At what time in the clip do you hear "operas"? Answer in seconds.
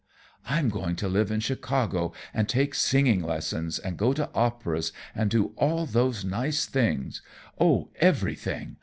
4.33-4.91